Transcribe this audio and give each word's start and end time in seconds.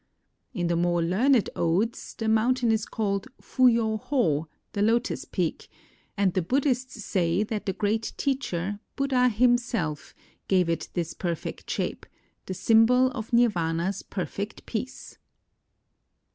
In 0.55 0.65
the 0.65 0.75
more 0.75 1.03
learned 1.03 1.51
odes, 1.55 2.15
the 2.15 2.27
mountain 2.27 2.71
is 2.71 2.87
called 2.87 3.27
Fuyo 3.39 3.99
Ho, 4.01 4.47
the 4.73 4.81
Lotus 4.81 5.25
Peak; 5.25 5.69
and 6.17 6.33
the 6.33 6.41
Buddhists 6.41 7.03
say 7.05 7.43
that 7.43 7.67
the 7.67 7.73
great 7.73 8.13
teacher, 8.17 8.79
Buddha 8.95 9.29
himself, 9.29 10.15
gave 10.47 10.69
it 10.69 10.89
this 10.95 11.13
perfect 11.13 11.69
shape, 11.69 12.07
the 12.47 12.55
symbol 12.55 13.11
of 13.11 13.31
Nirvana's 13.31 14.01
perfect 14.01 14.65
peace. 14.65 15.19